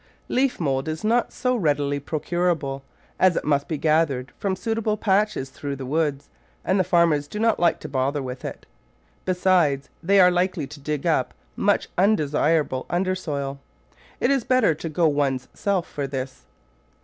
[0.29, 2.81] Leaf mould is not so readily procurable,
[3.19, 6.27] as it must be gathered from suitable patches through the woods,
[6.65, 8.65] and the farmers do not like to bother with it.
[9.25, 13.59] Besides, they are likely to dig up much undesirable under soil.
[14.19, 16.47] It is better to go one's self for this.